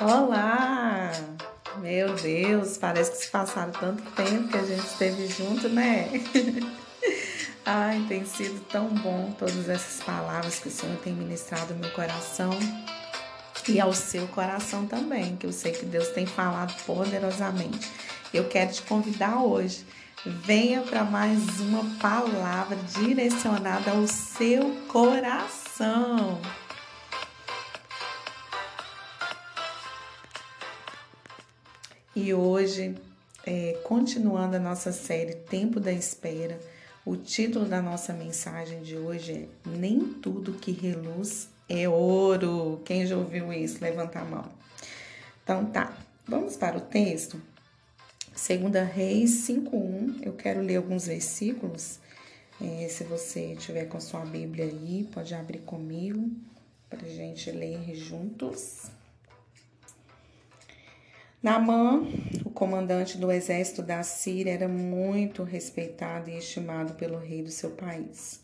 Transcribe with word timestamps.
Olá! 0.00 1.10
Meu 1.78 2.14
Deus, 2.14 2.78
parece 2.78 3.10
que 3.10 3.16
se 3.16 3.30
passaram 3.30 3.72
tanto 3.72 4.00
tempo 4.12 4.46
que 4.46 4.56
a 4.56 4.64
gente 4.64 4.86
esteve 4.86 5.26
junto, 5.26 5.68
né? 5.68 6.08
Ai, 7.66 8.04
tem 8.06 8.24
sido 8.24 8.60
tão 8.66 8.86
bom 8.90 9.34
todas 9.36 9.68
essas 9.68 10.00
palavras 10.04 10.60
que 10.60 10.68
o 10.68 10.70
Senhor 10.70 10.96
tem 10.98 11.12
ministrado 11.12 11.74
no 11.74 11.80
meu 11.80 11.90
coração 11.90 12.50
e 13.68 13.80
ao 13.80 13.92
seu 13.92 14.28
coração 14.28 14.86
também, 14.86 15.34
que 15.34 15.46
eu 15.46 15.52
sei 15.52 15.72
que 15.72 15.84
Deus 15.84 16.10
tem 16.10 16.26
falado 16.26 16.80
poderosamente. 16.84 17.90
Eu 18.32 18.48
quero 18.48 18.72
te 18.72 18.82
convidar 18.82 19.42
hoje, 19.42 19.84
venha 20.24 20.80
para 20.82 21.02
mais 21.02 21.58
uma 21.58 21.84
palavra 21.98 22.76
direcionada 22.94 23.90
ao 23.90 24.06
seu 24.06 24.76
coração. 24.86 26.40
E 32.20 32.34
hoje, 32.34 32.96
é, 33.46 33.78
continuando 33.84 34.56
a 34.56 34.58
nossa 34.58 34.90
série 34.90 35.36
Tempo 35.36 35.78
da 35.78 35.92
Espera, 35.92 36.58
o 37.06 37.16
título 37.16 37.64
da 37.64 37.80
nossa 37.80 38.12
mensagem 38.12 38.82
de 38.82 38.96
hoje 38.96 39.48
é 39.64 39.68
Nem 39.68 40.00
tudo 40.00 40.54
que 40.54 40.72
reluz 40.72 41.48
é 41.68 41.88
ouro. 41.88 42.82
Quem 42.84 43.06
já 43.06 43.16
ouviu 43.16 43.52
isso? 43.52 43.78
Levanta 43.80 44.18
a 44.18 44.24
mão. 44.24 44.44
Então 45.44 45.66
tá, 45.66 45.96
vamos 46.26 46.56
para 46.56 46.76
o 46.78 46.80
texto. 46.80 47.40
Segunda 48.34 48.82
Reis 48.82 49.46
5.1, 49.48 50.26
eu 50.26 50.32
quero 50.32 50.60
ler 50.60 50.78
alguns 50.78 51.06
versículos. 51.06 52.00
É, 52.60 52.88
se 52.88 53.04
você 53.04 53.54
tiver 53.54 53.84
com 53.84 53.96
a 53.96 54.00
sua 54.00 54.24
Bíblia 54.24 54.64
aí, 54.64 55.08
pode 55.14 55.36
abrir 55.36 55.60
comigo 55.60 56.28
para 56.90 57.08
gente 57.08 57.48
ler 57.52 57.94
juntos. 57.94 58.90
Naamã, 61.40 62.02
o 62.44 62.50
comandante 62.50 63.16
do 63.16 63.30
exército 63.30 63.80
da 63.80 64.02
Síria, 64.02 64.50
era 64.50 64.66
muito 64.66 65.44
respeitado 65.44 66.28
e 66.28 66.36
estimado 66.36 66.94
pelo 66.94 67.16
rei 67.16 67.44
do 67.44 67.50
seu 67.50 67.70
país, 67.70 68.40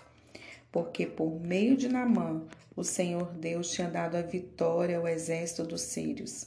porque 0.70 1.04
por 1.04 1.40
meio 1.40 1.76
de 1.76 1.88
Naamã, 1.88 2.44
o 2.76 2.84
Senhor 2.84 3.32
Deus 3.32 3.72
tinha 3.72 3.90
dado 3.90 4.16
a 4.16 4.22
vitória 4.22 4.96
ao 4.96 5.08
exército 5.08 5.64
dos 5.64 5.80
sírios. 5.80 6.46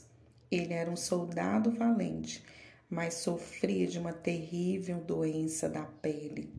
Ele 0.50 0.72
era 0.72 0.90
um 0.90 0.96
soldado 0.96 1.70
valente, 1.70 2.42
mas 2.88 3.12
sofria 3.12 3.86
de 3.86 3.98
uma 3.98 4.14
terrível 4.14 5.00
doença 5.00 5.68
da 5.68 5.82
pele. 5.82 6.50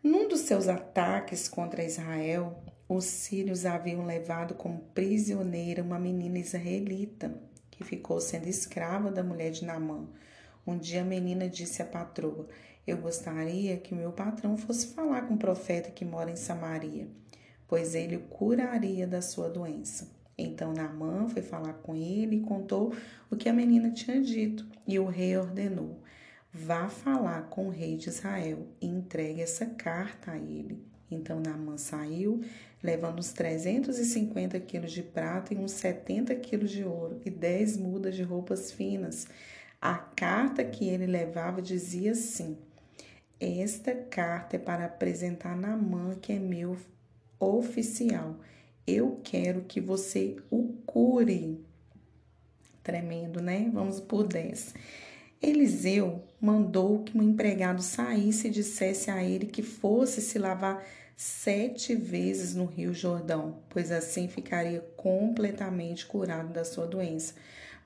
Num 0.00 0.28
dos 0.28 0.42
seus 0.42 0.68
ataques 0.68 1.48
contra 1.48 1.82
Israel, 1.82 2.62
os 2.88 3.04
sírios 3.04 3.66
haviam 3.66 4.06
levado 4.06 4.54
como 4.54 4.78
prisioneira 4.94 5.82
uma 5.82 5.98
menina 5.98 6.38
israelita 6.38 7.49
que 7.80 7.84
ficou 7.84 8.20
sendo 8.20 8.46
escrava 8.46 9.10
da 9.10 9.24
mulher 9.24 9.50
de 9.50 9.64
Namã. 9.64 10.06
Um 10.66 10.76
dia 10.76 11.00
a 11.00 11.04
menina 11.04 11.48
disse 11.48 11.80
à 11.80 11.86
patroa: 11.86 12.46
Eu 12.86 12.98
gostaria 12.98 13.78
que 13.78 13.94
meu 13.94 14.12
patrão 14.12 14.56
fosse 14.58 14.88
falar 14.88 15.22
com 15.22 15.34
o 15.34 15.38
profeta 15.38 15.90
que 15.90 16.04
mora 16.04 16.30
em 16.30 16.36
Samaria, 16.36 17.08
pois 17.66 17.94
ele 17.94 18.16
o 18.16 18.20
curaria 18.20 19.06
da 19.06 19.22
sua 19.22 19.48
doença. 19.48 20.08
Então 20.36 20.74
Naamã 20.74 21.26
foi 21.28 21.40
falar 21.40 21.74
com 21.74 21.94
ele 21.94 22.36
e 22.36 22.40
contou 22.40 22.94
o 23.30 23.36
que 23.36 23.48
a 23.48 23.52
menina 23.52 23.90
tinha 23.90 24.20
dito, 24.20 24.66
e 24.86 24.98
o 24.98 25.06
rei 25.06 25.36
ordenou: 25.38 26.02
Vá 26.52 26.90
falar 26.90 27.48
com 27.48 27.68
o 27.68 27.70
rei 27.70 27.96
de 27.96 28.10
Israel 28.10 28.66
e 28.78 28.86
entregue 28.86 29.40
essa 29.40 29.64
carta 29.64 30.32
a 30.32 30.38
ele. 30.38 30.84
Então 31.10 31.40
Naamã 31.40 31.78
saiu, 31.78 32.42
levando 32.82 33.18
uns 33.18 33.32
350 33.32 34.58
quilos 34.60 34.92
de 34.92 35.02
prata 35.02 35.52
e 35.52 35.56
uns 35.56 35.72
70 35.72 36.34
quilos 36.36 36.70
de 36.70 36.84
ouro 36.84 37.20
e 37.24 37.30
10 37.30 37.76
mudas 37.76 38.14
de 38.14 38.22
roupas 38.22 38.72
finas. 38.72 39.26
A 39.80 39.94
carta 39.94 40.64
que 40.64 40.88
ele 40.88 41.06
levava 41.06 41.60
dizia 41.62 42.12
assim: 42.12 42.58
Esta 43.38 43.94
carta 43.94 44.56
é 44.56 44.58
para 44.58 44.86
apresentar 44.86 45.56
Naamã, 45.56 46.16
que 46.20 46.32
é 46.32 46.38
meu 46.38 46.76
oficial. 47.38 48.36
Eu 48.86 49.20
quero 49.22 49.62
que 49.62 49.80
você 49.80 50.36
o 50.50 50.74
cure. 50.84 51.64
Tremendo, 52.82 53.40
né? 53.40 53.70
Vamos 53.72 54.00
por 54.00 54.26
10. 54.26 54.74
Eliseu 55.40 56.22
mandou 56.40 57.02
que 57.02 57.16
um 57.16 57.22
empregado 57.22 57.82
saísse 57.82 58.48
e 58.48 58.50
dissesse 58.50 59.10
a 59.10 59.22
ele 59.22 59.46
que 59.46 59.62
fosse 59.62 60.20
se 60.20 60.38
lavar 60.38 60.84
sete 61.20 61.94
vezes 61.94 62.54
no 62.54 62.64
Rio 62.64 62.94
Jordão, 62.94 63.58
pois 63.68 63.92
assim 63.92 64.26
ficaria 64.26 64.80
completamente 64.96 66.06
curado 66.06 66.50
da 66.50 66.64
sua 66.64 66.86
doença. 66.86 67.34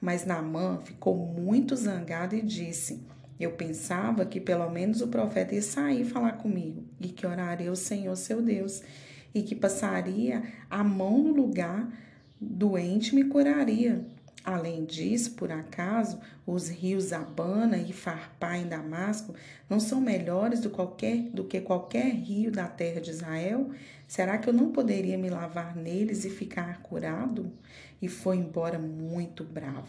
Mas 0.01 0.25
Naamã 0.25 0.79
ficou 0.85 1.17
muito 1.17 1.75
zangado 1.75 2.37
e 2.37 2.43
disse: 2.43 3.05
Eu 3.41 3.51
pensava 3.51 4.25
que 4.25 4.41
pelo 4.41 4.71
menos 4.71 5.01
o 5.01 5.09
profeta 5.09 5.53
ia 5.53 5.63
sair 5.63 6.05
falar 6.05 6.35
comigo 6.35 6.85
e 7.01 7.09
que 7.09 7.27
oraria 7.27 7.71
ao 7.71 7.75
Senhor 7.75 8.15
seu 8.15 8.41
Deus 8.41 8.83
e 9.35 9.43
que 9.43 9.57
passaria 9.57 10.45
a 10.71 10.85
mão 10.85 11.19
no 11.19 11.33
lugar 11.33 11.93
doente 12.41 13.11
e 13.11 13.15
me 13.17 13.25
curaria. 13.25 14.07
Além 14.45 14.85
disso, 14.85 15.33
por 15.33 15.51
acaso, 15.51 16.21
os 16.47 16.69
rios 16.69 17.15
Abana 17.15 17.79
e 17.79 17.95
Farpá 17.95 18.59
em 18.59 18.69
Damasco 18.69 19.35
não 19.71 19.81
são 19.81 20.03
melhores 20.03 20.61
do, 20.61 20.69
qualquer, 20.69 21.31
do 21.31 21.45
que 21.45 21.63
qualquer 21.63 22.13
rio 22.13 22.53
da 22.53 22.69
terra 22.69 23.01
de 23.01 23.11
Israel? 23.11 23.71
Será 24.07 24.37
que 24.37 24.47
eu 24.47 24.53
não 24.53 24.71
poderia 24.71 25.17
me 25.17 25.31
lavar 25.31 25.75
neles 25.75 26.27
e 26.27 26.31
ficar 26.31 26.83
curado? 26.83 27.51
E 28.03 28.07
foi 28.07 28.37
embora 28.37 28.79
muito 28.79 29.43
bravo. 29.43 29.89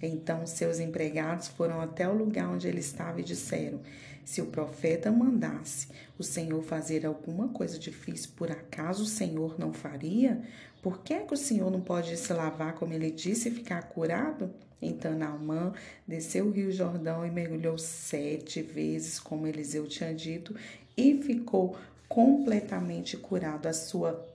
Então 0.00 0.46
seus 0.46 0.80
empregados 0.80 1.48
foram 1.48 1.80
até 1.80 2.08
o 2.08 2.16
lugar 2.16 2.48
onde 2.48 2.66
ele 2.66 2.80
estava 2.80 3.20
e 3.20 3.24
disseram: 3.24 3.80
Se 4.24 4.40
o 4.40 4.46
profeta 4.46 5.12
mandasse 5.12 5.88
o 6.18 6.24
Senhor 6.24 6.62
fazer 6.64 7.06
alguma 7.06 7.48
coisa 7.48 7.78
difícil, 7.78 8.30
por 8.36 8.50
acaso 8.50 9.04
o 9.04 9.06
Senhor 9.06 9.56
não 9.58 9.72
faria? 9.72 10.42
Por 10.82 10.98
que, 10.98 11.14
que 11.20 11.32
o 11.32 11.36
Senhor 11.36 11.70
não 11.70 11.80
pode 11.80 12.16
se 12.16 12.32
lavar, 12.32 12.74
como 12.74 12.92
ele 12.92 13.08
disse, 13.08 13.48
e 13.48 13.52
ficar 13.52 13.82
curado? 13.84 14.52
Então 14.82 15.16
Naamã 15.16 15.72
desceu 16.06 16.46
o 16.46 16.50
rio 16.50 16.72
Jordão 16.72 17.24
e 17.24 17.30
mergulhou 17.30 17.78
sete 17.78 18.60
vezes, 18.60 19.20
como 19.20 19.46
Eliseu 19.46 19.86
tinha 19.86 20.12
dito, 20.12 20.56
e 20.96 21.22
ficou 21.22 21.76
completamente 22.08 23.16
curado. 23.16 23.68
A 23.68 23.72
sua 23.72 24.26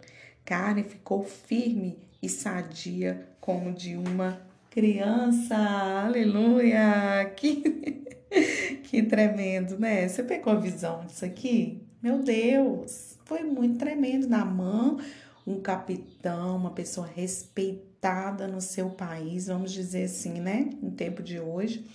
carne 0.45 0.83
ficou 0.83 1.21
firme 1.21 1.99
e 2.23 2.29
sadia, 2.29 3.27
como 3.41 3.73
de 3.73 3.97
uma 3.97 4.41
criança. 4.71 5.53
Aleluia! 6.05 7.29
Que, 7.35 8.05
que 8.83 9.03
tremendo, 9.03 9.77
né? 9.77 10.07
Você 10.07 10.23
pegou 10.23 10.53
a 10.53 10.59
visão 10.59 11.05
disso 11.05 11.25
aqui? 11.25 11.81
Meu 12.01 12.19
Deus! 12.19 13.17
Foi 13.25 13.43
muito 13.43 13.77
tremendo. 13.79 14.29
Naamã 14.29 14.97
um 15.47 15.61
capitão, 15.61 16.57
uma 16.57 16.71
pessoa 16.71 17.07
respeitada 17.07 18.49
no 18.49 18.59
seu 18.59 18.89
país, 18.89 19.47
vamos 19.47 19.71
dizer 19.71 20.03
assim, 20.03 20.41
né? 20.41 20.69
No 20.81 20.91
tempo 20.91 21.23
de 21.23 21.39
hoje. 21.39 21.87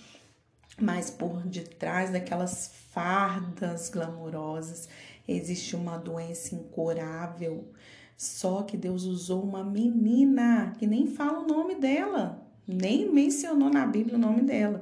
Mas 0.81 1.11
por 1.11 1.43
detrás 1.43 2.09
daquelas 2.09 2.71
fardas 2.89 3.89
glamurosas 3.89 4.89
existe 5.27 5.75
uma 5.75 5.97
doença 5.97 6.55
incurável. 6.55 7.71
Só 8.17 8.63
que 8.63 8.75
Deus 8.75 9.03
usou 9.03 9.43
uma 9.43 9.63
menina 9.63 10.73
que 10.79 10.87
nem 10.87 11.05
fala 11.05 11.39
o 11.39 11.47
nome 11.47 11.75
dela, 11.75 12.43
nem 12.67 13.11
mencionou 13.13 13.69
na 13.69 13.85
Bíblia 13.85 14.17
o 14.17 14.21
nome 14.21 14.41
dela. 14.41 14.81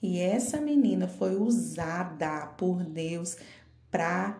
E 0.00 0.20
essa 0.20 0.60
menina 0.60 1.08
foi 1.08 1.34
usada 1.34 2.46
por 2.56 2.84
Deus 2.84 3.36
para 3.90 4.38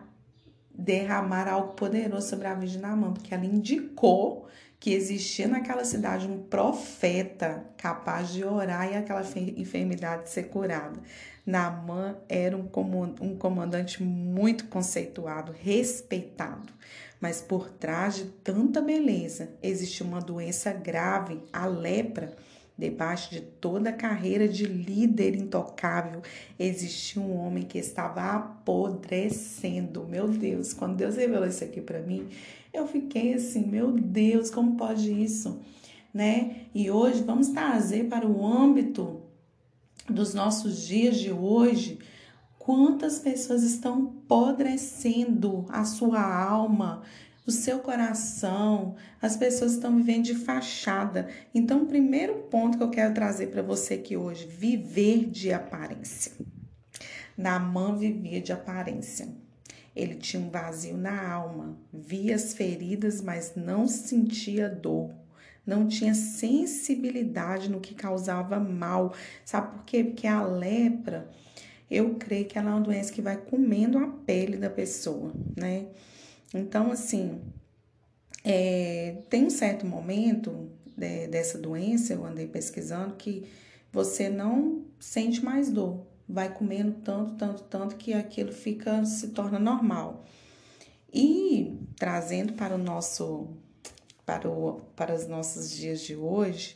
derramar 0.73 1.47
algo 1.47 1.73
poderoso 1.73 2.29
sobre 2.29 2.47
a 2.47 2.53
Virgem 2.53 2.81
Naamã, 2.81 3.13
porque 3.13 3.33
ela 3.33 3.45
indicou 3.45 4.47
que 4.79 4.91
existia 4.91 5.47
naquela 5.47 5.85
cidade 5.85 6.27
um 6.27 6.43
profeta 6.43 7.63
capaz 7.77 8.33
de 8.33 8.43
orar 8.43 8.91
e 8.91 8.95
aquela 8.97 9.23
enfermidade 9.55 10.29
ser 10.29 10.49
curada. 10.49 10.99
Naamã 11.45 12.17
era 12.27 12.57
um 12.57 13.37
comandante 13.37 14.03
muito 14.03 14.67
conceituado, 14.67 15.53
respeitado, 15.57 16.73
mas 17.21 17.39
por 17.39 17.69
trás 17.69 18.15
de 18.15 18.25
tanta 18.25 18.81
beleza 18.81 19.51
existia 19.61 20.05
uma 20.05 20.19
doença 20.19 20.73
grave, 20.73 21.41
a 21.53 21.65
lepra 21.65 22.35
Debaixo 22.77 23.31
de 23.31 23.41
toda 23.41 23.91
a 23.91 23.93
carreira 23.93 24.47
de 24.47 24.65
líder 24.65 25.35
intocável, 25.35 26.21
existia 26.57 27.21
um 27.21 27.37
homem 27.37 27.63
que 27.63 27.77
estava 27.77 28.21
apodrecendo. 28.31 30.07
Meu 30.07 30.27
Deus, 30.27 30.73
quando 30.73 30.95
Deus 30.95 31.15
revelou 31.15 31.47
isso 31.47 31.63
aqui 31.63 31.81
para 31.81 32.01
mim, 32.01 32.27
eu 32.73 32.87
fiquei 32.87 33.35
assim, 33.35 33.67
meu 33.67 33.91
Deus, 33.91 34.49
como 34.49 34.75
pode 34.75 35.11
isso? 35.11 35.61
Né? 36.11 36.63
E 36.73 36.89
hoje 36.89 37.23
vamos 37.23 37.49
trazer 37.49 38.05
para 38.05 38.27
o 38.27 38.45
âmbito 38.45 39.21
dos 40.09 40.33
nossos 40.33 40.85
dias 40.85 41.17
de 41.17 41.31
hoje, 41.31 41.99
quantas 42.57 43.19
pessoas 43.19 43.63
estão 43.63 44.13
apodrecendo 44.25 45.65
a 45.69 45.85
sua 45.85 46.21
alma, 46.21 47.03
o 47.45 47.51
seu 47.51 47.79
coração, 47.79 48.95
as 49.21 49.35
pessoas 49.35 49.73
estão 49.73 49.95
vivendo 49.97 50.25
de 50.25 50.35
fachada. 50.35 51.27
Então, 51.53 51.83
o 51.83 51.85
primeiro 51.85 52.35
ponto 52.43 52.77
que 52.77 52.83
eu 52.83 52.89
quero 52.89 53.13
trazer 53.13 53.47
para 53.47 53.61
você 53.61 53.95
aqui 53.95 54.15
hoje, 54.15 54.47
viver 54.47 55.29
de 55.29 55.51
aparência. 55.51 56.31
Naamã 57.37 57.95
vivia 57.95 58.41
de 58.41 58.53
aparência. 58.53 59.27
Ele 59.95 60.15
tinha 60.15 60.41
um 60.41 60.49
vazio 60.49 60.97
na 60.97 61.31
alma, 61.31 61.77
via 61.91 62.35
as 62.35 62.53
feridas, 62.53 63.21
mas 63.21 63.53
não 63.55 63.87
sentia 63.87 64.69
dor. 64.69 65.11
Não 65.65 65.87
tinha 65.87 66.13
sensibilidade 66.13 67.69
no 67.69 67.79
que 67.79 67.93
causava 67.93 68.59
mal. 68.59 69.13
Sabe 69.45 69.73
por 69.73 69.85
quê? 69.85 70.03
Porque 70.03 70.27
a 70.27 70.43
lepra, 70.43 71.29
eu 71.89 72.15
creio 72.15 72.45
que 72.45 72.57
ela 72.57 72.71
é 72.71 72.73
uma 72.73 72.81
doença 72.81 73.13
que 73.13 73.21
vai 73.21 73.37
comendo 73.37 73.97
a 73.97 74.07
pele 74.07 74.57
da 74.57 74.69
pessoa, 74.69 75.31
né? 75.55 75.87
Então, 76.53 76.91
assim, 76.91 77.41
é, 78.43 79.17
tem 79.29 79.45
um 79.45 79.49
certo 79.49 79.85
momento 79.85 80.69
de, 80.95 81.27
dessa 81.27 81.57
doença, 81.57 82.13
eu 82.13 82.25
andei 82.25 82.47
pesquisando, 82.47 83.15
que 83.15 83.47
você 83.91 84.29
não 84.29 84.85
sente 84.99 85.43
mais 85.43 85.71
dor. 85.71 86.05
Vai 86.27 86.53
comendo 86.53 86.93
tanto, 87.03 87.35
tanto, 87.35 87.63
tanto 87.63 87.95
que 87.95 88.13
aquilo 88.13 88.51
fica, 88.51 89.03
se 89.05 89.29
torna 89.29 89.59
normal. 89.59 90.25
E 91.13 91.79
trazendo 91.97 92.53
para 92.53 92.75
o 92.75 92.77
nosso, 92.77 93.49
para, 94.25 94.49
o, 94.49 94.81
para 94.95 95.13
os 95.13 95.27
nossos 95.27 95.69
dias 95.69 96.01
de 96.01 96.15
hoje, 96.15 96.75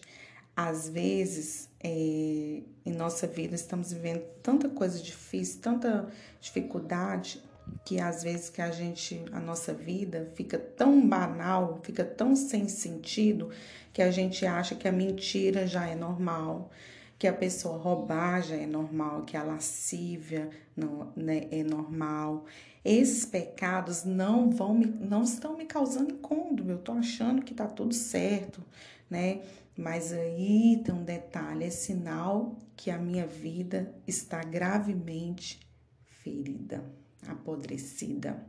às 0.56 0.90
vezes 0.90 1.70
é, 1.80 1.90
em 1.90 2.92
nossa 2.92 3.26
vida 3.26 3.56
estamos 3.56 3.94
vivendo 3.94 4.22
tanta 4.42 4.70
coisa 4.70 5.00
difícil, 5.00 5.62
tanta 5.62 6.08
dificuldade, 6.42 7.42
que 7.88 8.00
às 8.02 8.22
vezes 8.24 8.50
que 8.50 8.62
a 8.62 8.70
gente, 8.70 9.24
a 9.32 9.40
nossa 9.40 9.74
vida 9.74 10.30
fica 10.36 10.58
tão 10.58 11.08
banal, 11.08 11.80
fica 11.84 12.04
tão 12.04 12.36
sem 12.36 12.68
sentido, 12.68 13.50
que 13.94 14.02
a 14.02 14.12
gente 14.12 14.46
acha 14.46 14.76
que 14.76 14.88
a 14.88 14.92
mentira 14.92 15.66
já 15.66 15.88
é 15.88 15.96
normal, 15.96 16.70
que 17.18 17.28
a 17.28 17.34
pessoa 17.34 17.78
roubar 17.78 18.44
já 18.44 18.56
é 18.56 18.68
normal, 18.68 19.24
que 19.24 19.38
a 19.38 19.44
lascívia 19.44 20.50
não 20.76 21.14
né, 21.16 21.48
é 21.50 21.64
normal. 21.64 22.46
Esses 22.84 23.26
pecados 23.26 24.04
não 24.04 24.50
vão 24.52 24.74
me, 24.74 24.86
não 24.86 25.24
estão 25.24 25.58
me 25.58 25.66
causando 25.66 26.14
incômodo, 26.14 26.70
eu 26.70 26.78
tô 26.78 26.92
achando 26.92 27.42
que 27.42 27.54
tá 27.54 27.68
tudo 27.68 27.94
certo, 27.94 28.62
né? 29.10 29.42
Mas 29.78 30.12
aí 30.12 30.82
tem 30.84 30.94
um 30.94 31.04
detalhe, 31.04 31.64
é 31.64 31.70
sinal 31.70 32.58
que 32.76 32.92
a 32.92 32.98
minha 32.98 33.26
vida 33.26 33.94
está 34.06 34.42
gravemente 34.42 35.60
ferida 36.06 36.84
apodrecida. 37.32 38.42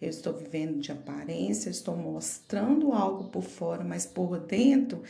Eu 0.00 0.10
estou 0.10 0.32
vivendo 0.32 0.78
de 0.80 0.92
aparência, 0.92 1.70
estou 1.70 1.96
mostrando 1.96 2.92
algo 2.92 3.24
por 3.30 3.42
fora, 3.42 3.82
mas 3.82 4.06
por 4.06 4.38
dentro 4.38 5.02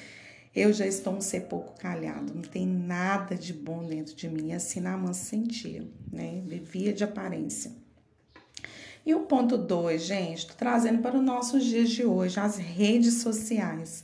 eu 0.54 0.72
já 0.72 0.86
estou 0.86 1.12
um 1.12 1.20
ser 1.20 1.42
pouco 1.42 1.78
calhado, 1.78 2.34
não 2.34 2.42
tem 2.42 2.66
nada 2.66 3.36
de 3.36 3.52
bom 3.52 3.84
dentro 3.84 4.14
de 4.14 4.28
mim. 4.28 4.52
Assim 4.52 4.80
Naamã 4.80 5.12
se 5.12 5.26
sentia, 5.26 5.86
né? 6.10 6.42
Vivia 6.44 6.92
de 6.92 7.04
aparência. 7.04 7.70
E 9.04 9.14
o 9.14 9.20
ponto 9.20 9.56
2, 9.56 10.02
gente, 10.02 10.38
estou 10.38 10.56
trazendo 10.56 11.00
para 11.00 11.16
os 11.16 11.24
nossos 11.24 11.64
dias 11.64 11.90
de 11.90 12.04
hoje, 12.04 12.40
as 12.40 12.56
redes 12.56 13.22
sociais. 13.22 14.02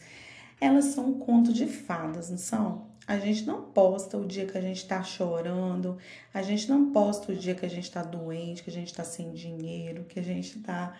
Elas 0.61 0.87
são 0.87 1.11
um 1.11 1.19
conto 1.19 1.52
de 1.52 1.66
fadas, 1.66 2.31
não 2.31 2.38
são? 2.38 2.87
A 3.06 3.19
gente 3.19 3.45
não 3.45 3.62
posta 3.62 4.17
o 4.17 4.27
dia 4.27 4.47
que 4.47 4.56
a 4.56 4.61
gente 4.61 4.79
está 4.79 5.03
chorando, 5.03 5.99
a 6.33 6.41
gente 6.43 6.69
não 6.69 6.91
posta 6.91 7.33
o 7.33 7.37
dia 7.37 7.55
que 7.55 7.67
a 7.67 7.69
gente 7.69 7.85
está 7.85 8.03
doente, 8.03 8.62
que 8.62 8.71
a 8.71 8.73
gente 8.73 8.89
está 8.89 9.05
sem 9.05 9.33
dinheiro, 9.33 10.05
que 10.05 10.19
a 10.19 10.23
gente 10.23 10.59
está 10.59 10.95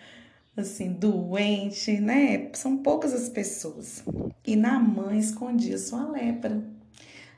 assim, 0.55 0.93
doente, 0.93 1.99
né? 1.99 2.49
São 2.53 2.77
poucas 2.77 3.13
as 3.13 3.27
pessoas. 3.27 4.03
E 4.45 4.55
Namã 4.55 5.15
escondia 5.15 5.77
sua 5.77 6.09
lepra. 6.09 6.63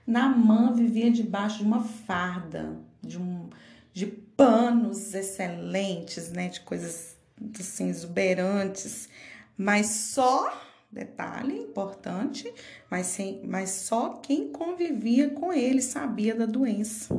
Namã 0.06 0.74
vivia 0.74 1.10
debaixo 1.12 1.60
de 1.60 1.63
uma 1.63 1.84
farda, 1.84 2.78
de, 3.02 3.18
um, 3.20 3.50
de 3.94 4.06
panos 4.06 5.13
excelentes, 5.13 6.31
né? 6.31 6.50
De 6.50 6.62
coisas 6.62 7.18
assim, 7.60 7.90
exuberantes, 7.90 9.10
mas 9.58 9.88
só 9.88 10.52
Detalhe 10.89 11.57
importante, 11.57 12.51
mas, 12.89 13.07
sem, 13.07 13.42
mas 13.45 13.69
só 13.69 14.13
quem 14.13 14.51
convivia 14.51 15.30
com 15.30 15.51
ele 15.51 15.81
sabia 15.81 16.34
da 16.34 16.45
doença. 16.45 17.13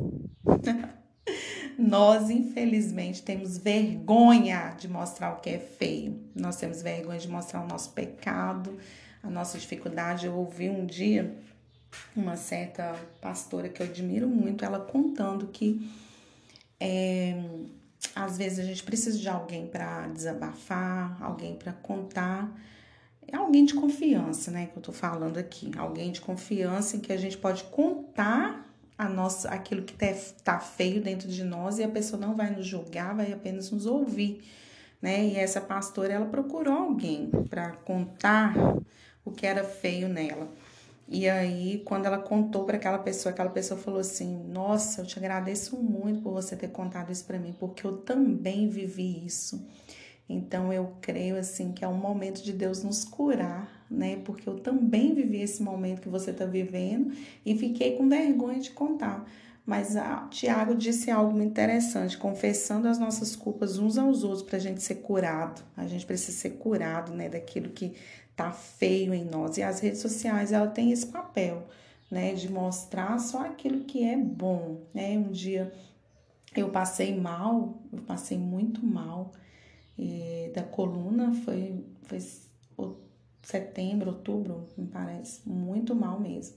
Nós, 1.79 2.31
infelizmente, 2.31 3.23
temos 3.23 3.59
vergonha 3.59 4.75
de 4.79 4.89
mostrar 4.89 5.35
o 5.35 5.41
que 5.41 5.51
é 5.51 5.59
feio. 5.59 6.19
Nós 6.35 6.57
temos 6.57 6.83
vergonha 6.83 7.19
de 7.19 7.29
mostrar 7.29 7.63
o 7.63 7.69
nosso 7.69 7.93
pecado, 7.93 8.79
a 9.23 9.31
nossa 9.31 9.59
dificuldade. 9.59 10.27
Eu 10.27 10.35
ouvi 10.35 10.69
um 10.69 10.87
dia 10.87 11.37
uma 12.17 12.37
certa 12.37 12.95
pastora 13.21 13.69
que 13.69 13.83
eu 13.83 13.87
admiro 13.87 14.29
muito, 14.29 14.65
ela 14.65 14.81
contando 14.81 15.47
que 15.49 15.91
é, 16.81 17.35
às 18.15 18.37
vezes 18.37 18.59
a 18.59 18.65
gente 18.65 18.83
precisa 18.83 19.19
de 19.19 19.29
alguém 19.29 19.67
para 19.67 20.09
desabafar, 20.09 21.23
alguém 21.23 21.57
para 21.57 21.73
contar 21.73 22.51
é 23.31 23.37
alguém 23.37 23.65
de 23.65 23.75
confiança, 23.75 24.51
né, 24.51 24.67
que 24.67 24.77
eu 24.77 24.83
tô 24.83 24.93
falando 24.93 25.39
aqui, 25.39 25.71
alguém 25.77 26.11
de 26.11 26.21
confiança 26.21 26.97
em 26.97 27.01
que 27.01 27.13
a 27.13 27.17
gente 27.17 27.37
pode 27.37 27.65
contar 27.65 28.67
a 28.97 29.09
nossa 29.09 29.49
aquilo 29.51 29.83
que 29.83 29.95
tá, 30.43 30.59
feio 30.59 31.01
dentro 31.01 31.29
de 31.29 31.45
nós 31.45 31.79
e 31.79 31.85
a 31.85 31.89
pessoa 31.89 32.21
não 32.21 32.35
vai 32.35 32.51
nos 32.51 32.67
julgar, 32.67 33.15
vai 33.15 33.33
apenas 33.33 33.71
nos 33.71 33.87
ouvir, 33.87 34.43
né? 35.01 35.25
E 35.25 35.37
essa 35.37 35.61
pastora 35.61 36.13
ela 36.13 36.27
procurou 36.27 36.75
alguém 36.75 37.31
para 37.49 37.71
contar 37.71 38.55
o 39.25 39.31
que 39.31 39.47
era 39.47 39.63
feio 39.63 40.09
nela. 40.09 40.49
E 41.07 41.29
aí, 41.29 41.81
quando 41.87 42.07
ela 42.07 42.19
contou 42.19 42.65
para 42.65 42.77
aquela 42.77 42.99
pessoa, 42.99 43.33
aquela 43.33 43.49
pessoa 43.51 43.81
falou 43.81 44.01
assim: 44.01 44.45
Nossa, 44.49 45.01
eu 45.01 45.07
te 45.07 45.19
agradeço 45.19 45.77
muito 45.77 46.21
por 46.21 46.33
você 46.33 46.57
ter 46.57 46.69
contado 46.69 47.11
isso 47.11 47.25
para 47.25 47.39
mim, 47.39 47.55
porque 47.59 47.87
eu 47.87 47.99
também 47.99 48.69
vivi 48.69 49.25
isso. 49.25 49.65
Então 50.29 50.73
eu 50.73 50.93
creio 51.01 51.39
assim 51.39 51.73
que 51.73 51.85
é 51.85 51.89
um 51.89 51.97
momento 51.97 52.43
de 52.43 52.53
Deus 52.53 52.83
nos 52.83 53.05
curar, 53.05 53.87
né? 53.91 54.17
Porque 54.25 54.49
eu 54.49 54.59
também 54.61 55.15
vivi 55.15 55.41
esse 55.41 55.63
momento 55.63 56.03
que 56.03 56.09
você 56.09 56.31
está 56.31 56.45
vivendo 56.45 57.13
e 57.47 57.57
fiquei 57.57 57.97
com 57.97 58.09
vergonha 58.09 58.61
de 58.61 58.71
contar. 58.71 59.27
Mas 59.65 59.95
Tiago 60.31 60.75
disse 60.75 61.11
algo 61.11 61.39
interessante, 61.43 62.17
confessando 62.17 62.89
as 62.89 62.99
nossas 62.99 63.37
culpas 63.37 63.79
uns 63.79 63.99
aos 63.99 64.25
outros 64.25 64.43
para 64.43 64.57
a 64.57 64.61
gente 64.61 64.83
ser 64.83 64.97
curado. 64.97 65.63
A 65.77 65.87
gente 65.87 66.07
precisa 66.07 66.37
ser 66.39 66.51
curado, 66.53 67.13
né, 67.13 67.29
daquilo 67.29 67.69
que 67.69 67.95
tá 68.35 68.51
feio 68.51 69.13
em 69.13 69.27
nós. 69.27 69.59
E 69.59 69.63
as 69.63 69.81
redes 69.81 70.01
sociais, 70.01 70.53
ela 70.53 70.69
tem 70.69 70.91
esse 70.91 71.07
papel, 71.07 71.67
né, 72.11 72.33
de 72.33 72.51
mostrar 72.51 73.19
só 73.19 73.45
aquilo 73.45 73.85
que 73.85 74.03
é 74.05 74.17
bom, 74.17 74.81
né? 74.95 75.19
Um 75.19 75.31
dia 75.31 75.71
eu 76.57 76.71
passei 76.71 77.15
mal, 77.15 77.83
eu 77.93 78.01
passei 78.01 78.39
muito 78.39 78.85
mal 78.85 79.33
e 79.99 80.53
da 80.55 80.63
coluna 80.63 81.35
foi, 81.45 81.85
foi 82.03 82.19
setembro, 83.43 84.11
outubro, 84.11 84.69
me 84.77 84.87
parece, 84.87 85.41
muito 85.49 85.95
mal 85.95 86.21
mesmo. 86.21 86.57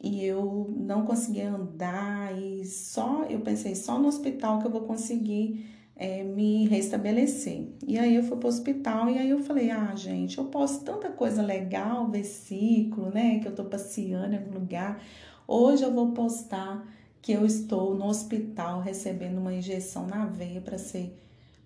E 0.00 0.24
eu 0.24 0.72
não 0.76 1.04
conseguia 1.04 1.50
andar 1.50 2.36
e 2.36 2.64
só, 2.64 3.24
eu 3.24 3.40
pensei, 3.40 3.74
só 3.74 3.98
no 3.98 4.08
hospital 4.08 4.58
que 4.58 4.66
eu 4.66 4.70
vou 4.70 4.82
conseguir 4.82 5.66
é, 5.96 6.22
me 6.24 6.66
restabelecer. 6.66 7.68
E 7.86 7.98
aí 7.98 8.16
eu 8.16 8.24
fui 8.24 8.36
pro 8.36 8.48
hospital 8.48 9.08
e 9.08 9.18
aí 9.18 9.30
eu 9.30 9.38
falei, 9.40 9.70
ah, 9.70 9.94
gente, 9.94 10.38
eu 10.38 10.46
posto 10.46 10.84
tanta 10.84 11.08
coisa 11.10 11.40
legal, 11.40 12.10
versículo, 12.10 13.10
né, 13.10 13.38
que 13.38 13.46
eu 13.46 13.54
tô 13.54 13.64
passeando 13.64 14.34
em 14.34 14.38
algum 14.38 14.54
lugar. 14.54 15.00
Hoje 15.46 15.84
eu 15.84 15.92
vou 15.92 16.12
postar 16.12 16.84
que 17.20 17.32
eu 17.32 17.46
estou 17.46 17.94
no 17.94 18.06
hospital 18.06 18.80
recebendo 18.80 19.38
uma 19.38 19.54
injeção 19.54 20.06
na 20.06 20.26
veia 20.26 20.60
para 20.60 20.76
ser 20.76 21.16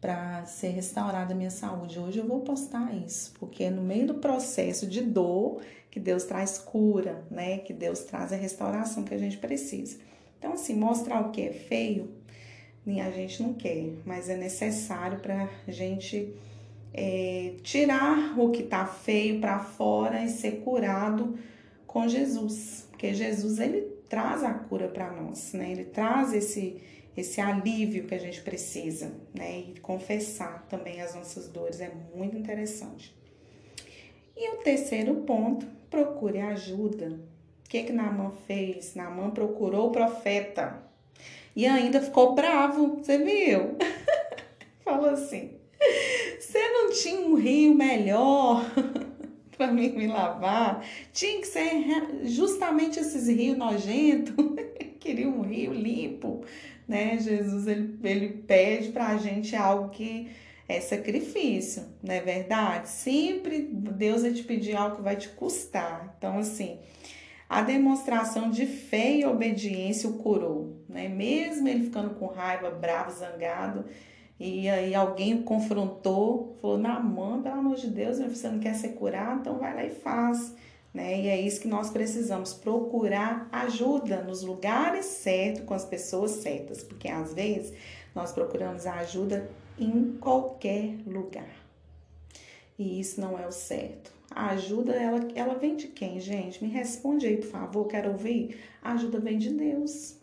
para 0.06 0.46
ser 0.46 0.68
restaurada 0.68 1.34
a 1.34 1.36
minha 1.36 1.50
saúde. 1.50 1.98
Hoje 1.98 2.20
eu 2.20 2.24
vou 2.28 2.38
postar 2.42 2.94
isso, 2.94 3.32
porque 3.40 3.64
é 3.64 3.70
no 3.70 3.82
meio 3.82 4.06
do 4.06 4.14
processo 4.14 4.86
de 4.86 5.00
dor 5.00 5.60
que 5.90 5.98
Deus 5.98 6.22
traz 6.22 6.58
cura, 6.58 7.24
né? 7.28 7.58
Que 7.58 7.72
Deus 7.72 8.04
traz 8.04 8.32
a 8.32 8.36
restauração 8.36 9.02
que 9.02 9.12
a 9.12 9.18
gente 9.18 9.36
precisa. 9.36 9.98
Então, 10.38 10.52
assim, 10.52 10.76
mostrar 10.76 11.26
o 11.26 11.32
que 11.32 11.40
é 11.40 11.52
feio, 11.52 12.08
a 12.86 13.10
gente 13.10 13.42
não 13.42 13.52
quer, 13.52 13.94
mas 14.04 14.28
é 14.28 14.36
necessário 14.36 15.18
para 15.18 15.50
a 15.66 15.72
gente 15.72 16.32
é, 16.94 17.54
tirar 17.64 18.38
o 18.38 18.50
que 18.52 18.62
tá 18.62 18.86
feio 18.86 19.40
para 19.40 19.58
fora 19.58 20.22
e 20.22 20.28
ser 20.28 20.60
curado 20.60 21.36
com 21.84 22.06
Jesus, 22.06 22.86
porque 22.92 23.12
Jesus 23.12 23.58
ele 23.58 23.80
traz 24.08 24.44
a 24.44 24.54
cura 24.54 24.86
para 24.86 25.10
nós, 25.10 25.52
né? 25.52 25.72
Ele 25.72 25.84
traz 25.84 26.32
esse 26.32 26.80
esse 27.16 27.40
alívio 27.40 28.04
que 28.04 28.14
a 28.14 28.18
gente 28.18 28.40
precisa, 28.42 29.12
né? 29.34 29.60
E 29.60 29.80
confessar 29.80 30.66
também 30.68 31.00
as 31.00 31.14
nossas 31.14 31.48
dores 31.48 31.80
é 31.80 31.90
muito 32.14 32.36
interessante. 32.36 33.14
E 34.36 34.50
o 34.54 34.58
terceiro 34.58 35.14
ponto, 35.22 35.66
procure 35.90 36.40
ajuda. 36.40 37.18
O 37.64 37.68
que 37.68 37.84
que 37.84 37.92
Naaman 37.92 38.32
fez? 38.46 38.94
Naaman 38.94 39.30
procurou 39.30 39.88
o 39.88 39.92
profeta 39.92 40.82
e 41.54 41.66
ainda 41.66 42.02
ficou 42.02 42.34
bravo, 42.34 42.98
você 42.98 43.16
viu? 43.16 43.76
Falou 44.84 45.10
assim: 45.10 45.52
você 46.38 46.68
não 46.68 46.90
tinha 46.90 47.20
um 47.20 47.34
rio 47.34 47.74
melhor 47.74 48.62
para 49.56 49.72
mim 49.72 49.90
me 49.92 50.06
lavar. 50.06 50.86
Tinha 51.12 51.40
que 51.40 51.46
ser 51.46 52.24
justamente 52.24 53.00
esses 53.00 53.26
rios 53.26 53.56
nojentos. 53.56 54.34
Queria 55.00 55.28
um 55.28 55.40
rio 55.40 55.72
limpo, 55.72 56.44
né? 56.86 57.18
Jesus 57.18 57.66
ele, 57.66 57.98
ele 58.02 58.28
pede 58.46 58.88
para 58.88 59.08
a 59.08 59.16
gente 59.16 59.54
algo 59.56 59.90
que 59.90 60.28
é 60.68 60.80
sacrifício, 60.80 61.84
não 62.02 62.14
é 62.14 62.20
verdade? 62.20 62.88
Sempre 62.88 63.62
Deus 63.70 64.22
vai 64.22 64.32
te 64.32 64.42
pedir 64.42 64.76
algo 64.76 64.96
que 64.96 65.02
vai 65.02 65.16
te 65.16 65.28
custar. 65.28 66.14
Então, 66.18 66.38
assim, 66.38 66.78
a 67.48 67.62
demonstração 67.62 68.50
de 68.50 68.66
fé 68.66 69.18
e 69.18 69.24
obediência 69.24 70.08
o 70.08 70.14
curou, 70.14 70.84
né? 70.88 71.08
Mesmo 71.08 71.68
ele 71.68 71.84
ficando 71.84 72.10
com 72.16 72.26
raiva, 72.26 72.70
bravo, 72.70 73.12
zangado, 73.12 73.84
e 74.38 74.68
aí 74.68 74.94
alguém 74.94 75.34
o 75.34 75.42
confrontou, 75.44 76.58
falou: 76.60 76.78
mãe, 76.78 77.42
pelo 77.42 77.54
amor 77.54 77.76
de 77.76 77.88
Deus, 77.88 78.18
você 78.18 78.48
não 78.48 78.58
quer 78.58 78.74
ser 78.74 78.90
curado, 78.90 79.40
então 79.40 79.58
vai 79.58 79.74
lá 79.74 79.84
e 79.84 79.90
faz. 79.90 80.54
Né? 80.96 81.20
E 81.20 81.28
é 81.28 81.38
isso 81.38 81.60
que 81.60 81.68
nós 81.68 81.90
precisamos, 81.90 82.54
procurar 82.54 83.50
ajuda 83.52 84.22
nos 84.22 84.40
lugares 84.40 85.04
certos, 85.04 85.62
com 85.66 85.74
as 85.74 85.84
pessoas 85.84 86.30
certas, 86.30 86.82
porque 86.82 87.06
às 87.06 87.34
vezes 87.34 87.74
nós 88.14 88.32
procuramos 88.32 88.86
a 88.86 88.94
ajuda 88.94 89.46
em 89.78 90.16
qualquer 90.18 90.96
lugar. 91.06 91.54
E 92.78 92.98
isso 92.98 93.20
não 93.20 93.38
é 93.38 93.46
o 93.46 93.52
certo. 93.52 94.10
A 94.30 94.52
ajuda, 94.52 94.94
ela, 94.94 95.28
ela 95.34 95.54
vem 95.54 95.76
de 95.76 95.88
quem, 95.88 96.18
gente? 96.18 96.64
Me 96.64 96.70
responde 96.70 97.26
aí, 97.26 97.36
por 97.36 97.50
favor, 97.50 97.86
quero 97.86 98.12
ouvir. 98.12 98.58
A 98.82 98.92
ajuda 98.92 99.20
vem 99.20 99.36
de 99.36 99.50
Deus. 99.50 100.16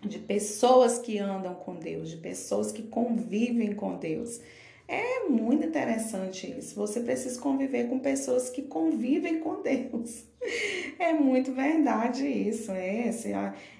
De 0.00 0.18
pessoas 0.18 0.98
que 0.98 1.20
andam 1.20 1.54
com 1.54 1.76
Deus, 1.76 2.10
de 2.10 2.16
pessoas 2.16 2.72
que 2.72 2.82
convivem 2.82 3.72
com 3.72 3.96
Deus. 3.96 4.40
É 4.88 5.28
muito 5.28 5.66
interessante 5.66 6.50
isso. 6.58 6.74
Você 6.76 7.00
precisa 7.00 7.40
conviver 7.40 7.88
com 7.88 7.98
pessoas 7.98 8.50
que 8.50 8.62
convivem 8.62 9.40
com 9.40 9.62
Deus. 9.62 10.24
É 10.98 11.12
muito 11.12 11.52
verdade 11.52 12.26
isso. 12.26 12.72
É, 12.72 13.10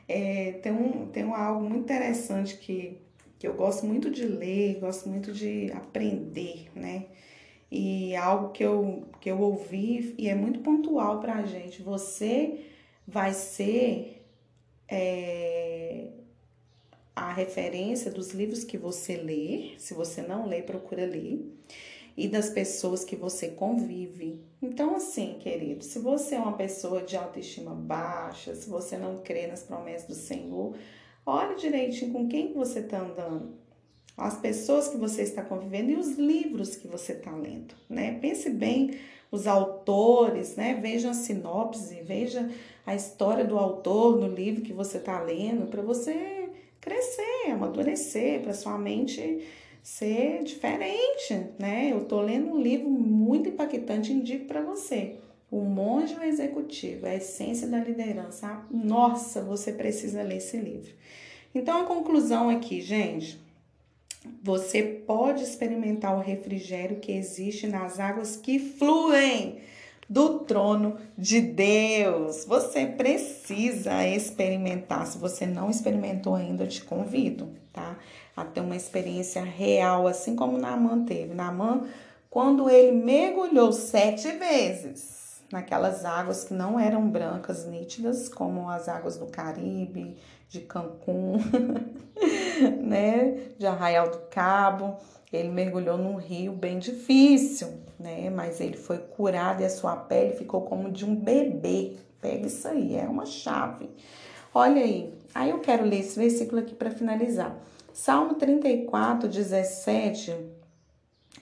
é, 0.08 0.52
tem, 0.52 0.72
um, 0.72 1.06
tem 1.06 1.24
um, 1.24 1.34
algo 1.34 1.68
muito 1.68 1.84
interessante 1.84 2.56
que 2.56 2.98
que 3.42 3.48
eu 3.48 3.54
gosto 3.54 3.84
muito 3.84 4.08
de 4.08 4.24
ler, 4.24 4.78
gosto 4.78 5.08
muito 5.08 5.32
de 5.32 5.68
aprender, 5.72 6.70
né? 6.76 7.06
E 7.68 8.14
algo 8.14 8.52
que 8.52 8.62
eu, 8.62 9.04
que 9.20 9.28
eu 9.28 9.40
ouvi 9.40 10.14
e 10.16 10.28
é 10.28 10.34
muito 10.36 10.60
pontual 10.60 11.18
para 11.18 11.34
a 11.34 11.42
gente. 11.44 11.82
Você 11.82 12.60
vai 13.04 13.32
ser 13.32 14.24
é, 14.86 16.06
a 17.14 17.32
referência 17.32 18.10
dos 18.10 18.32
livros 18.32 18.64
que 18.64 18.78
você 18.78 19.16
lê. 19.16 19.74
Se 19.78 19.94
você 19.94 20.22
não 20.22 20.46
lê, 20.46 20.62
procura 20.62 21.04
ler. 21.04 21.44
E 22.16 22.28
das 22.28 22.50
pessoas 22.50 23.04
que 23.04 23.16
você 23.16 23.48
convive. 23.48 24.44
Então, 24.60 24.94
assim, 24.94 25.38
querido, 25.40 25.82
se 25.82 25.98
você 25.98 26.34
é 26.34 26.38
uma 26.38 26.56
pessoa 26.56 27.02
de 27.02 27.16
autoestima 27.16 27.74
baixa, 27.74 28.54
se 28.54 28.68
você 28.68 28.98
não 28.98 29.18
crê 29.18 29.46
nas 29.46 29.62
promessas 29.62 30.08
do 30.08 30.14
Senhor, 30.14 30.74
Olhe 31.24 31.54
direitinho 31.54 32.12
com 32.12 32.28
quem 32.28 32.52
você 32.52 32.80
está 32.80 32.98
andando, 32.98 33.54
as 34.16 34.36
pessoas 34.38 34.88
que 34.88 34.96
você 34.96 35.22
está 35.22 35.40
convivendo 35.42 35.92
e 35.92 35.96
os 35.96 36.18
livros 36.18 36.74
que 36.74 36.88
você 36.88 37.12
está 37.12 37.30
lendo, 37.30 37.74
né? 37.88 38.18
Pense 38.20 38.50
bem 38.50 38.98
os 39.30 39.46
autores, 39.46 40.56
né? 40.56 40.74
Veja 40.74 41.10
a 41.10 41.14
sinopse, 41.14 42.02
veja 42.02 42.50
a 42.84 42.96
história 42.96 43.44
do 43.44 43.56
autor 43.56 44.18
no 44.18 44.26
livro 44.26 44.62
que 44.62 44.72
você 44.72 44.98
está 44.98 45.20
lendo, 45.22 45.68
para 45.68 45.80
você 45.80 46.31
crescer, 46.92 47.50
amadurecer, 47.50 48.40
para 48.42 48.52
sua 48.52 48.76
mente 48.76 49.40
ser 49.82 50.44
diferente, 50.44 51.46
né? 51.58 51.88
Eu 51.90 52.04
tô 52.04 52.20
lendo 52.20 52.50
um 52.50 52.60
livro 52.60 52.88
muito 52.88 53.48
impactante, 53.48 54.12
indico 54.12 54.44
para 54.44 54.62
você. 54.62 55.16
O 55.50 55.60
monge 55.62 56.14
o 56.14 56.22
executivo, 56.22 57.06
a 57.06 57.14
essência 57.14 57.66
da 57.66 57.78
liderança. 57.78 58.64
Nossa, 58.70 59.42
você 59.42 59.72
precisa 59.72 60.22
ler 60.22 60.36
esse 60.36 60.56
livro. 60.56 60.92
Então 61.54 61.82
a 61.82 61.84
conclusão 61.84 62.48
aqui, 62.48 62.80
gente, 62.80 63.40
você 64.42 64.82
pode 64.82 65.42
experimentar 65.42 66.16
o 66.16 66.20
refrigério 66.20 67.00
que 67.00 67.12
existe 67.12 67.66
nas 67.66 67.98
águas 67.98 68.36
que 68.36 68.58
fluem 68.58 69.58
do 70.12 70.40
trono 70.40 70.98
de 71.16 71.40
Deus. 71.40 72.44
Você 72.44 72.84
precisa 72.84 74.06
experimentar. 74.06 75.06
Se 75.06 75.16
você 75.16 75.46
não 75.46 75.70
experimentou 75.70 76.34
ainda, 76.34 76.64
eu 76.64 76.68
te 76.68 76.84
convido, 76.84 77.48
tá? 77.72 77.96
A 78.36 78.44
ter 78.44 78.60
uma 78.60 78.76
experiência 78.76 79.42
real, 79.42 80.06
assim 80.06 80.36
como 80.36 80.58
Naaman 80.58 81.06
teve. 81.06 81.32
Naaman, 81.32 81.86
quando 82.28 82.68
ele 82.68 82.92
mergulhou 82.92 83.72
sete 83.72 84.30
vezes, 84.32 85.40
naquelas 85.50 86.04
águas 86.04 86.44
que 86.44 86.52
não 86.52 86.78
eram 86.78 87.08
brancas, 87.08 87.66
nítidas, 87.66 88.28
como 88.28 88.68
as 88.68 88.90
águas 88.90 89.16
do 89.16 89.26
Caribe, 89.26 90.18
de 90.46 90.60
Cancún, 90.60 91.38
né, 92.80 93.38
de 93.58 93.66
Arraial 93.66 94.10
do 94.10 94.18
Cabo. 94.30 94.96
Ele 95.32 95.48
mergulhou 95.48 95.96
num 95.96 96.16
rio 96.16 96.52
bem 96.52 96.78
difícil, 96.78 97.80
né, 97.98 98.28
mas 98.28 98.60
ele 98.60 98.76
foi 98.76 98.98
curado 98.98 99.62
e 99.62 99.64
a 99.64 99.70
sua 99.70 99.96
pele 99.96 100.34
ficou 100.34 100.62
como 100.62 100.90
de 100.90 101.04
um 101.04 101.14
bebê. 101.14 101.96
Pega 102.20 102.46
isso 102.46 102.68
aí, 102.68 102.96
é 102.96 103.04
uma 103.04 103.26
chave. 103.26 103.90
Olha 104.54 104.82
aí, 104.82 105.12
aí 105.34 105.50
eu 105.50 105.58
quero 105.60 105.84
ler 105.84 106.00
esse 106.00 106.18
versículo 106.18 106.60
aqui 106.60 106.74
para 106.74 106.90
finalizar. 106.90 107.56
Salmo 107.92 108.34
34, 108.34 109.28
17 109.28 110.34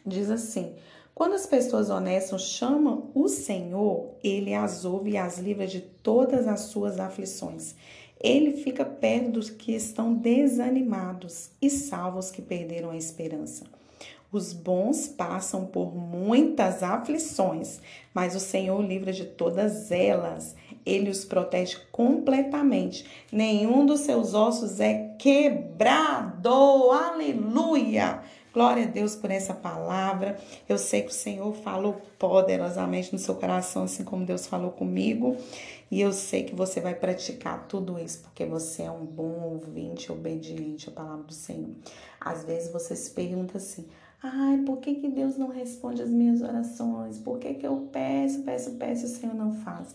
diz 0.07 0.31
assim: 0.31 0.75
quando 1.21 1.35
as 1.35 1.45
pessoas 1.45 1.91
honestas 1.91 2.41
chamam 2.41 3.11
o 3.15 3.29
Senhor, 3.29 4.15
ele 4.25 4.55
as 4.55 4.87
ouve 4.87 5.11
e 5.11 5.17
as 5.19 5.39
livra 5.39 5.67
de 5.67 5.81
todas 5.81 6.49
as 6.49 6.61
suas 6.61 6.99
aflições. 6.99 7.75
Ele 8.21 8.53
fica 8.53 8.85
perto 8.85 9.31
dos 9.31 9.49
que 9.49 9.73
estão 9.73 10.13
desanimados 10.13 11.51
e 11.61 11.71
salva 11.71 12.19
os 12.19 12.31
que 12.31 12.43
perderam 12.43 12.91
a 12.91 12.97
esperança. 12.97 13.65
Os 14.33 14.53
bons 14.53 15.09
passam 15.09 15.67
por 15.67 15.93
muitas 15.93 16.85
aflições, 16.85 17.81
mas 18.15 18.37
o 18.37 18.41
Senhor 18.41 18.81
livra 18.81 19.13
de 19.13 19.25
todas 19.25 19.91
elas. 19.91 20.55
Ele 20.87 21.11
os 21.11 21.25
protege 21.25 21.79
completamente. 21.91 23.05
Nenhum 23.33 23.85
dos 23.85 24.01
seus 24.01 24.33
ossos 24.33 24.79
é 24.79 25.17
quebrado. 25.19 26.49
Aleluia! 26.49 28.21
Glória 28.53 28.83
a 28.83 28.87
Deus 28.87 29.15
por 29.15 29.31
essa 29.31 29.55
palavra. 29.55 30.37
Eu 30.69 30.77
sei 30.77 31.03
que 31.03 31.11
o 31.11 31.15
Senhor 31.15 31.55
falou 31.55 32.01
poderosamente 32.19 33.13
no 33.13 33.19
seu 33.19 33.37
coração, 33.37 33.85
assim 33.85 34.03
como 34.03 34.27
Deus 34.27 34.47
falou 34.47 34.73
comigo. 34.73 35.37
E 35.89 36.01
eu 36.01 36.13
sei 36.13 36.43
que 36.43 36.55
você 36.55 36.81
vai 36.81 36.95
praticar 36.95 37.67
tudo 37.69 37.99
isso, 37.99 38.23
porque 38.23 38.45
você 38.45 38.83
é 38.83 38.91
um 38.91 39.05
bom 39.05 39.41
ouvinte, 39.41 40.11
obediente 40.11 40.89
à 40.89 40.93
palavra 40.93 41.25
do 41.25 41.33
Senhor. 41.33 41.71
Às 42.21 42.45
vezes 42.45 42.73
você 42.73 42.97
se 42.97 43.11
pergunta 43.11 43.59
assim: 43.59 43.87
ai, 44.21 44.59
por 44.59 44.79
que, 44.79 44.97
que 44.97 45.09
Deus 45.09 45.37
não 45.37 45.49
responde 45.49 46.03
as 46.03 46.11
minhas 46.11 46.43
orações? 46.43 47.19
Por 47.19 47.39
que, 47.39 47.55
que 47.55 47.67
eu 47.67 47.89
peço, 47.93 48.43
peço, 48.43 48.73
peço 48.73 49.03
e 49.03 49.05
o 49.07 49.09
Senhor 49.09 49.35
não 49.35 49.53
faz? 49.53 49.95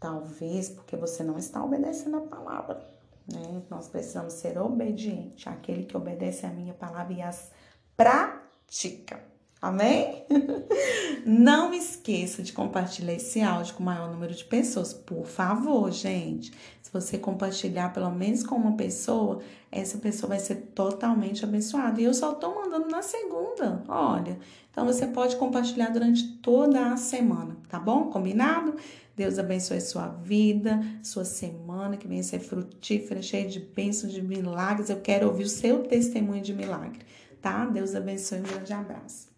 Talvez 0.00 0.68
porque 0.68 0.96
você 0.96 1.22
não 1.22 1.38
está 1.38 1.64
obedecendo 1.64 2.16
a 2.16 2.22
palavra. 2.22 2.84
Né? 3.32 3.62
Nós 3.70 3.88
precisamos 3.88 4.34
ser 4.34 4.58
obedientes 4.58 5.46
àquele 5.46 5.84
que 5.84 5.96
obedece 5.96 6.44
a 6.44 6.50
minha 6.50 6.74
palavra 6.74 7.12
e 7.12 7.22
as 7.22 7.50
prática. 7.96 9.20
Amém? 9.64 10.26
Não 11.24 11.72
esqueça 11.72 12.42
de 12.42 12.52
compartilhar 12.52 13.14
esse 13.14 13.40
áudio 13.40 13.74
com 13.74 13.82
o 13.82 13.86
maior 13.86 14.10
número 14.10 14.34
de 14.34 14.44
pessoas, 14.44 14.92
por 14.92 15.24
favor, 15.24 15.90
gente. 15.90 16.52
Se 16.82 16.92
você 16.92 17.16
compartilhar 17.16 17.94
pelo 17.94 18.10
menos 18.10 18.42
com 18.42 18.56
uma 18.56 18.76
pessoa, 18.76 19.40
essa 19.72 19.96
pessoa 19.96 20.28
vai 20.28 20.38
ser 20.38 20.56
totalmente 20.74 21.44
abençoada. 21.44 21.98
E 21.98 22.04
eu 22.04 22.12
só 22.12 22.34
tô 22.34 22.54
mandando 22.54 22.90
na 22.90 23.00
segunda, 23.00 23.82
olha. 23.88 24.38
Então 24.70 24.84
você 24.84 25.06
pode 25.06 25.36
compartilhar 25.36 25.88
durante 25.88 26.28
toda 26.42 26.92
a 26.92 26.96
semana, 26.98 27.56
tá 27.66 27.78
bom? 27.78 28.10
Combinado? 28.10 28.76
Deus 29.16 29.38
abençoe 29.38 29.80
sua 29.80 30.08
vida, 30.08 30.84
sua 31.02 31.24
semana, 31.24 31.96
que 31.96 32.06
venha 32.06 32.22
ser 32.22 32.40
frutífera, 32.40 33.22
cheia 33.22 33.48
de 33.48 33.60
bênçãos, 33.60 34.12
de 34.12 34.20
milagres. 34.20 34.90
Eu 34.90 35.00
quero 35.00 35.28
ouvir 35.28 35.44
o 35.44 35.48
seu 35.48 35.84
testemunho 35.84 36.42
de 36.42 36.52
milagre 36.52 36.98
tá? 37.44 37.66
Deus 37.66 37.94
abençoe, 37.94 38.38
um 38.38 38.42
grande 38.42 38.72
abraço. 38.72 39.33